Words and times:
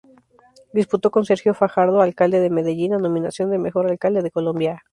Disputó 0.73 1.11
con 1.11 1.25
Sergio 1.25 1.53
Fajardo 1.53 2.01
Alcalde 2.01 2.39
de 2.39 2.49
Medellín 2.49 2.89
la 2.93 2.97
nominación 2.97 3.51
de 3.51 3.59
Mejor 3.59 3.85
Alcalde 3.87 4.23
de 4.23 4.31
Colombia. 4.31 4.81